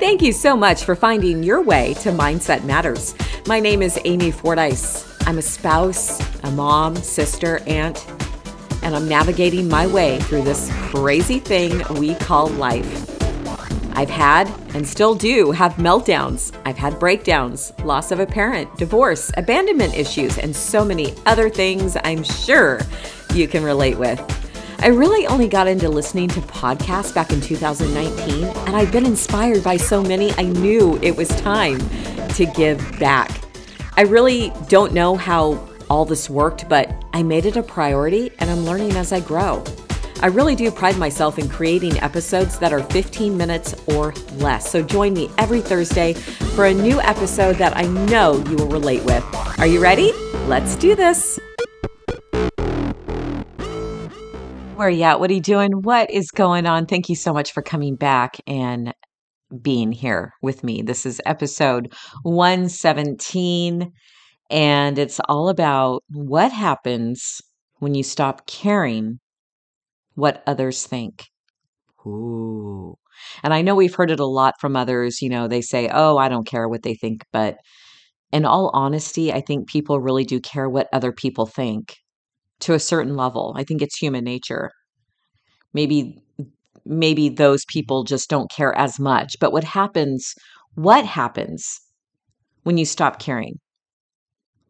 [0.00, 3.14] Thank you so much for finding your way to Mindset Matters.
[3.46, 5.06] My name is Amy Fordyce.
[5.26, 8.06] I'm a spouse, a mom, sister, aunt,
[8.82, 13.10] and I'm navigating my way through this crazy thing we call life.
[13.92, 16.58] I've had and still do have meltdowns.
[16.64, 21.98] I've had breakdowns, loss of a parent, divorce, abandonment issues, and so many other things
[22.04, 22.80] I'm sure
[23.34, 24.18] you can relate with.
[24.82, 29.62] I really only got into listening to podcasts back in 2019, and I've been inspired
[29.62, 31.78] by so many, I knew it was time
[32.30, 33.42] to give back.
[33.98, 38.48] I really don't know how all this worked, but I made it a priority and
[38.48, 39.62] I'm learning as I grow.
[40.22, 44.70] I really do pride myself in creating episodes that are 15 minutes or less.
[44.70, 49.04] So join me every Thursday for a new episode that I know you will relate
[49.04, 49.24] with.
[49.58, 50.12] Are you ready?
[50.46, 51.38] Let's do this.
[54.80, 55.20] Where you at?
[55.20, 55.72] What are you doing?
[55.82, 56.86] What is going on?
[56.86, 58.94] Thank you so much for coming back and
[59.60, 60.80] being here with me.
[60.80, 63.92] This is episode 117,
[64.48, 67.42] and it's all about what happens
[67.80, 69.18] when you stop caring
[70.14, 71.26] what others think.
[72.06, 72.94] Ooh.
[73.42, 75.20] And I know we've heard it a lot from others.
[75.20, 77.26] You know, they say, oh, I don't care what they think.
[77.34, 77.58] But
[78.32, 81.96] in all honesty, I think people really do care what other people think
[82.60, 83.54] to a certain level.
[83.56, 84.70] I think it's human nature.
[85.72, 86.22] Maybe
[86.84, 89.36] maybe those people just don't care as much.
[89.40, 90.34] But what happens,
[90.74, 91.80] what happens
[92.64, 93.60] when you stop caring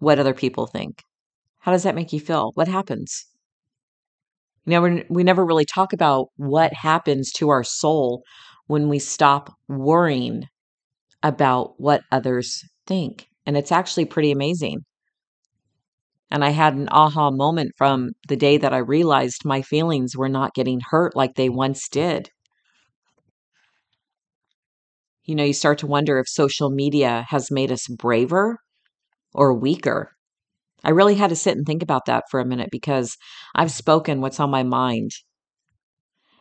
[0.00, 1.04] what other people think?
[1.60, 2.52] How does that make you feel?
[2.54, 3.26] What happens?
[4.64, 8.22] You never we never really talk about what happens to our soul
[8.68, 10.44] when we stop worrying
[11.22, 13.28] about what others think.
[13.46, 14.84] And it's actually pretty amazing.
[16.30, 20.28] And I had an aha moment from the day that I realized my feelings were
[20.28, 22.30] not getting hurt like they once did.
[25.24, 28.58] You know, you start to wonder if social media has made us braver
[29.34, 30.12] or weaker.
[30.84, 33.16] I really had to sit and think about that for a minute because
[33.54, 35.12] I've spoken what's on my mind.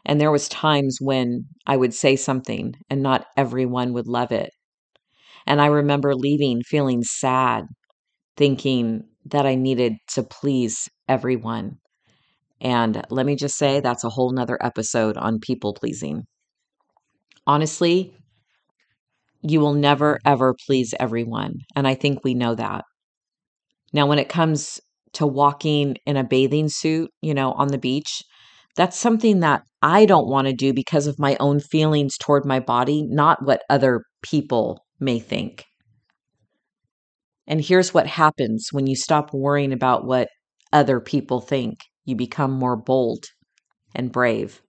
[0.05, 4.51] And there was times when I would say something and not everyone would love it.
[5.47, 7.65] And I remember leaving feeling sad,
[8.37, 11.77] thinking that I needed to please everyone.
[12.61, 16.23] And let me just say, that's a whole nother episode on people pleasing.
[17.47, 18.13] Honestly,
[19.41, 21.53] you will never, ever please everyone.
[21.75, 22.83] And I think we know that.
[23.93, 24.79] Now, when it comes
[25.13, 28.21] to walking in a bathing suit, you know, on the beach,
[28.75, 32.59] that's something that I don't want to do because of my own feelings toward my
[32.59, 35.63] body, not what other people may think.
[37.49, 40.29] And here's what happens when you stop worrying about what
[40.71, 41.79] other people think.
[42.05, 43.25] You become more bold
[43.93, 44.61] and brave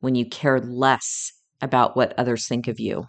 [0.00, 3.04] when you care less about what others think of you.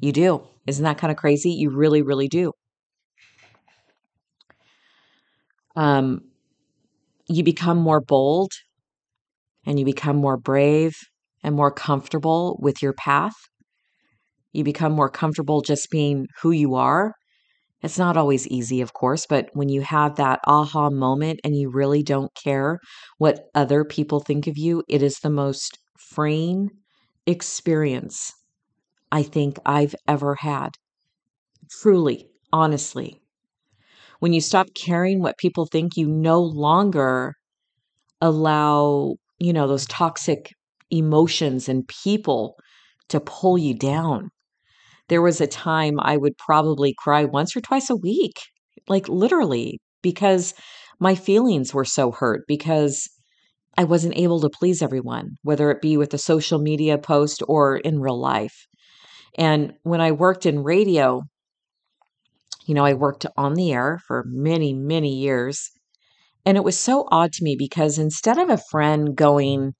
[0.00, 0.42] You do.
[0.66, 1.50] Isn't that kind of crazy?
[1.50, 2.52] You really, really do.
[5.76, 6.20] um,
[7.28, 8.52] you become more bold
[9.66, 10.94] and you become more brave
[11.42, 13.34] and more comfortable with your path.
[14.52, 17.14] You become more comfortable just being who you are.
[17.84, 21.70] It's not always easy, of course, but when you have that aha moment and you
[21.70, 22.80] really don't care
[23.18, 26.70] what other people think of you, it is the most freeing
[27.26, 28.32] experience
[29.12, 30.76] I think I've ever had.
[31.70, 33.20] Truly, honestly
[34.20, 37.34] when you stop caring what people think, you no longer
[38.20, 40.50] allow, you know, those toxic
[40.90, 42.56] emotions and people
[43.08, 44.30] to pull you down.
[45.08, 48.40] There was a time I would probably cry once or twice a week,
[48.88, 50.54] like literally, because
[50.98, 53.08] my feelings were so hurt because
[53.76, 57.76] I wasn't able to please everyone, whether it be with a social media post or
[57.76, 58.66] in real life.
[59.36, 61.22] And when I worked in radio,
[62.66, 65.70] you know, I worked on the air for many, many years.
[66.46, 69.74] And it was so odd to me because instead of a friend going,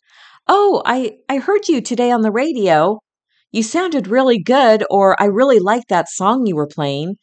[0.46, 2.98] Oh, I, I heard you today on the radio.
[3.54, 7.18] You sounded really good, or I really liked that song you were playing.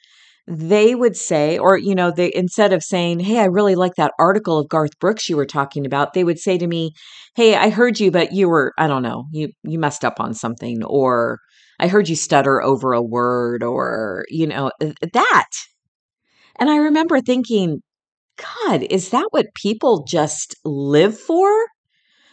[0.47, 4.13] They would say, or, you know, they instead of saying, Hey, I really like that
[4.17, 6.93] article of Garth Brooks you were talking about, they would say to me,
[7.35, 10.33] Hey, I heard you, but you were, I don't know, you, you messed up on
[10.33, 11.39] something, or
[11.81, 15.49] I heard you stutter over a word or, you know, uh, that.
[16.57, 17.81] And I remember thinking,
[18.37, 21.51] God, is that what people just live for?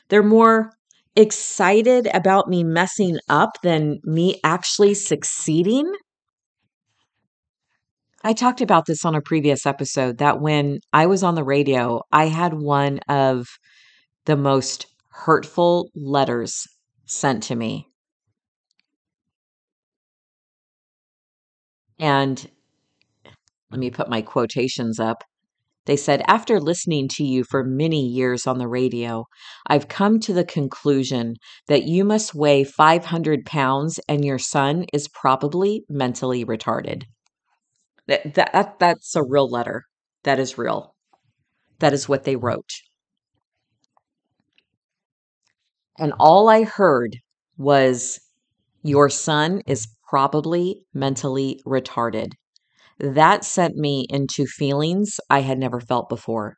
[0.09, 0.78] They're more
[1.19, 5.93] excited about me messing up than me actually succeeding.
[8.23, 12.03] I talked about this on a previous episode that when I was on the radio,
[12.13, 13.47] I had one of
[14.27, 16.67] the most hurtful letters
[17.07, 17.89] sent to me
[22.01, 22.51] And
[23.71, 25.25] let me put my quotations up.
[25.89, 29.25] They said, After listening to you for many years on the radio,
[29.67, 31.37] I've come to the conclusion
[31.67, 37.05] that you must weigh 500 pounds and your son is probably mentally retarded.
[38.07, 39.85] That, that, that's a real letter.
[40.25, 40.95] That is real.
[41.79, 42.71] That is what they wrote.
[45.99, 47.17] And all I heard
[47.57, 48.21] was,
[48.83, 52.33] Your son is probably mentally retarded.
[52.99, 56.57] That sent me into feelings I had never felt before.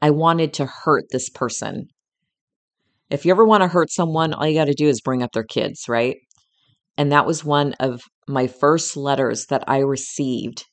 [0.00, 1.86] I wanted to hurt this person.
[3.10, 5.30] If you ever want to hurt someone, all you got to do is bring up
[5.32, 6.16] their kids, right?
[6.96, 10.64] And that was one of my first letters that I received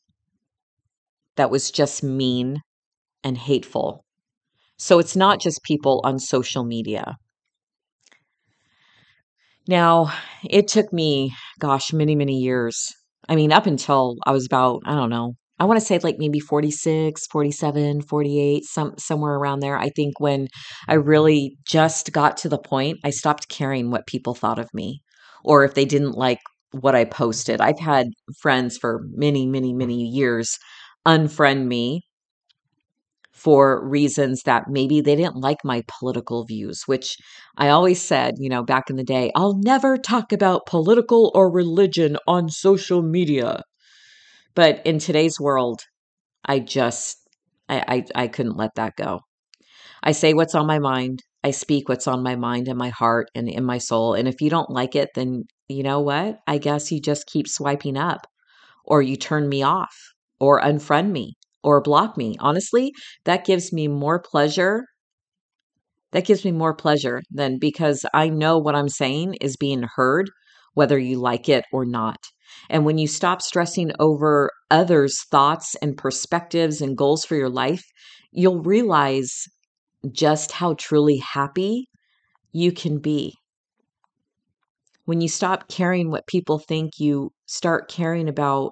[1.36, 2.62] that was just mean
[3.24, 4.06] and hateful.
[4.78, 7.18] So it's not just people on social media.
[9.68, 10.12] Now,
[10.44, 12.92] it took me, gosh, many, many years
[13.30, 16.16] I mean, up until I was about, I don't know, I want to say like
[16.18, 19.78] maybe 46, 47, 48, some somewhere around there.
[19.78, 20.48] I think when
[20.88, 25.02] I really just got to the point, I stopped caring what people thought of me
[25.44, 26.40] or if they didn't like
[26.72, 27.62] what I posted.
[27.62, 28.08] I've had
[28.42, 30.58] friends for many, many, many years
[31.06, 32.04] unfriend me
[33.40, 37.18] for reasons that maybe they didn't like my political views, which
[37.58, 41.52] I always said, you know, back in the day, I'll never talk about political or
[41.52, 43.64] religion on social media.
[44.56, 45.82] But in today's world,
[46.46, 47.18] I just,
[47.70, 49.22] I, I, I couldn't let that go.
[50.04, 51.24] I say what's on my mind.
[51.44, 54.14] I speak what's on my mind and my heart and in my soul.
[54.14, 56.40] And if you don't like it, then you know what?
[56.48, 58.28] I guess you just keep swiping up
[58.86, 59.96] or you turn me off
[60.40, 62.36] or unfriend me or block me.
[62.40, 62.94] Honestly,
[63.26, 64.86] that gives me more pleasure.
[66.12, 70.30] That gives me more pleasure than because I know what I'm saying is being heard,
[70.74, 72.18] whether you like it or not.
[72.70, 77.84] And when you stop stressing over others' thoughts and perspectives and goals for your life,
[78.32, 79.46] you'll realize
[80.12, 81.88] just how truly happy
[82.52, 83.36] you can be.
[85.06, 88.72] When you stop caring what people think, you start caring about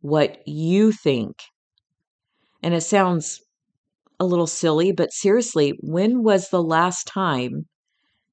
[0.00, 1.36] what you think
[2.64, 3.40] and it sounds
[4.20, 7.66] a little silly, but seriously, when was the last time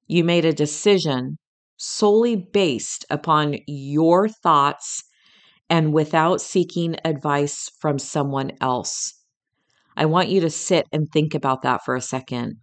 [0.07, 1.38] you made a decision
[1.78, 5.04] solely based upon your thoughts
[5.69, 9.13] and without seeking advice from someone else?
[9.98, 12.57] I want you to sit and think about that for a second.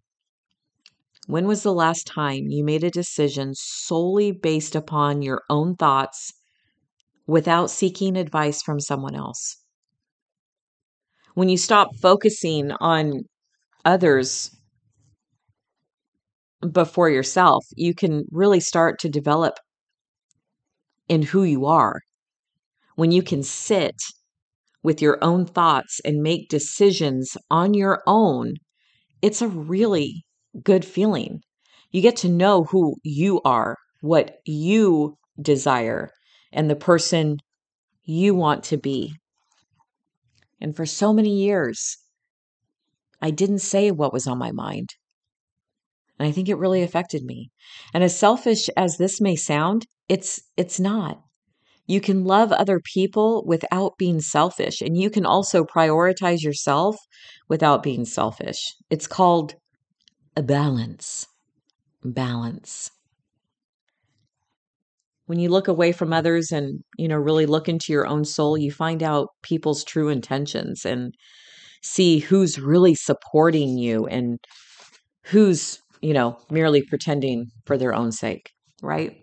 [1.28, 6.32] When was the last time you made a decision solely based upon your own thoughts
[7.26, 9.58] without seeking advice from someone else?
[11.38, 13.20] When you stop focusing on
[13.84, 14.50] others
[16.72, 19.54] before yourself, you can really start to develop
[21.08, 22.00] in who you are.
[22.96, 23.94] When you can sit
[24.82, 28.54] with your own thoughts and make decisions on your own,
[29.22, 30.24] it's a really
[30.64, 31.38] good feeling.
[31.92, 36.10] You get to know who you are, what you desire,
[36.52, 37.36] and the person
[38.02, 39.14] you want to be.
[40.60, 41.96] And for so many years,
[43.20, 44.90] I didn't say what was on my mind.
[46.18, 47.50] And I think it really affected me.
[47.94, 51.20] And as selfish as this may sound, it's it's not.
[51.86, 56.96] You can love other people without being selfish, and you can also prioritize yourself
[57.48, 58.74] without being selfish.
[58.90, 59.54] It's called
[60.36, 61.26] a balance.
[62.04, 62.90] Balance
[65.28, 68.56] when you look away from others and you know really look into your own soul
[68.58, 71.14] you find out people's true intentions and
[71.82, 74.38] see who's really supporting you and
[75.24, 78.50] who's you know merely pretending for their own sake
[78.82, 79.16] right?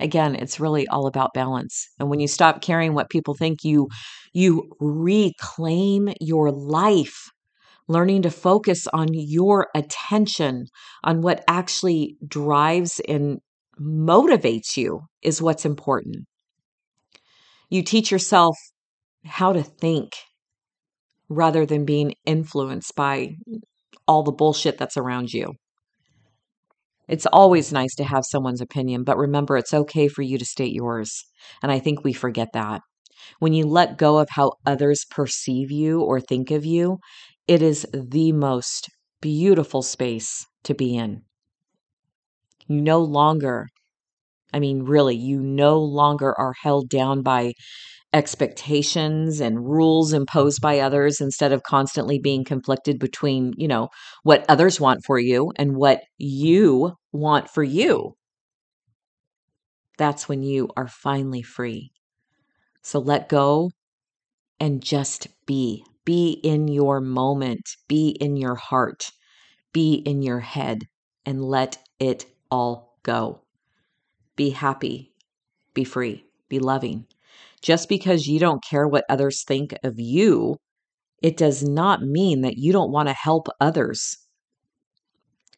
[0.00, 1.88] Again it's really all about balance.
[1.98, 3.88] And when you stop caring what people think you
[4.32, 7.30] you reclaim your life
[7.88, 10.66] learning to focus on your attention
[11.04, 13.38] on what actually drives and
[13.82, 16.26] motivates you is what's important.
[17.68, 18.56] You teach yourself
[19.24, 20.12] how to think
[21.28, 23.36] rather than being influenced by
[24.06, 25.54] all the bullshit that's around you.
[27.08, 30.72] It's always nice to have someone's opinion, but remember, it's okay for you to state
[30.72, 31.24] yours.
[31.62, 32.80] And I think we forget that.
[33.38, 36.98] When you let go of how others perceive you or think of you,
[37.48, 38.88] it is the most
[39.20, 41.22] beautiful space to be in.
[42.66, 43.68] You no longer,
[44.52, 47.54] I mean, really, you no longer are held down by
[48.12, 53.88] expectations and rules imposed by others instead of constantly being conflicted between, you know,
[54.22, 58.14] what others want for you and what you want for you.
[59.98, 61.92] That's when you are finally free.
[62.82, 63.70] So let go
[64.60, 65.84] and just be.
[66.04, 69.10] Be in your moment, be in your heart,
[69.72, 70.88] be in your head,
[71.26, 73.41] and let it all go.
[74.36, 75.12] Be happy,
[75.74, 77.06] be free, be loving.
[77.62, 80.56] Just because you don't care what others think of you,
[81.22, 84.18] it does not mean that you don't want to help others.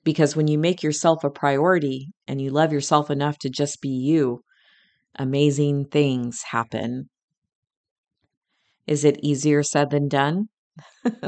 [0.04, 3.88] Because when you make yourself a priority and you love yourself enough to just be
[3.88, 4.42] you,
[5.16, 7.08] amazing things happen.
[8.86, 10.48] Is it easier said than done?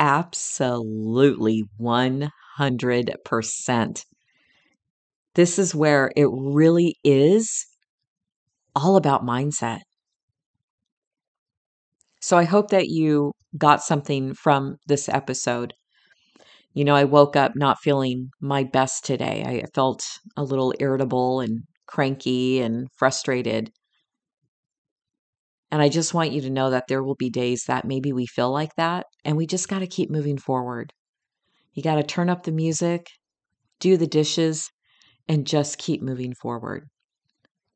[0.00, 4.04] Absolutely 100%.
[5.34, 7.66] This is where it really is
[8.74, 9.80] all about mindset.
[12.20, 15.74] So I hope that you got something from this episode.
[16.74, 19.42] You know, I woke up not feeling my best today.
[19.44, 20.04] I felt
[20.36, 23.70] a little irritable and cranky and frustrated.
[25.70, 28.26] And I just want you to know that there will be days that maybe we
[28.26, 30.92] feel like that, and we just got to keep moving forward.
[31.74, 33.06] You got to turn up the music,
[33.80, 34.70] do the dishes,
[35.32, 36.90] and just keep moving forward.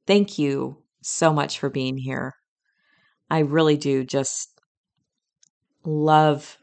[0.06, 2.34] Thank you so much for being here.
[3.30, 4.50] I really do just
[5.82, 6.58] love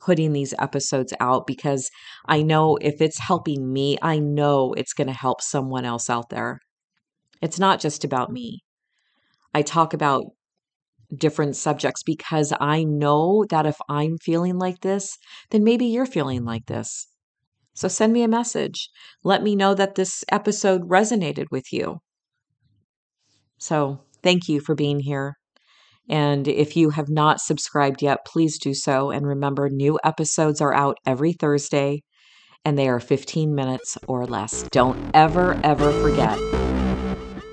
[0.00, 1.90] putting these episodes out because
[2.26, 6.28] I know if it's helping me, I know it's going to help someone else out
[6.30, 6.60] there.
[7.42, 8.60] It's not just about me.
[9.52, 10.22] I talk about
[11.12, 15.18] different subjects because I know that if I'm feeling like this,
[15.50, 17.09] then maybe you're feeling like this.
[17.80, 18.90] So send me a message.
[19.24, 22.00] Let me know that this episode resonated with you.
[23.56, 25.38] So thank you for being here.
[26.06, 29.10] And if you have not subscribed yet, please do so.
[29.10, 32.02] And remember, new episodes are out every Thursday
[32.66, 34.64] and they are 15 minutes or less.
[34.64, 36.36] Don't ever, ever forget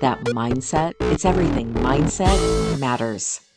[0.02, 1.72] that mindset, it's everything.
[1.72, 3.47] Mindset matters.